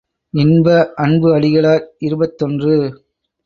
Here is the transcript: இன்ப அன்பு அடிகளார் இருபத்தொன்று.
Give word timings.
இன்ப 0.33 0.67
அன்பு 0.95 1.27
அடிகளார் 1.35 1.85
இருபத்தொன்று. 1.99 2.75